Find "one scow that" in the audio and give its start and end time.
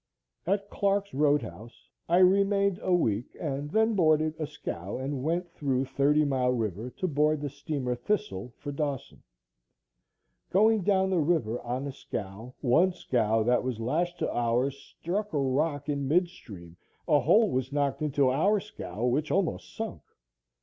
12.61-13.63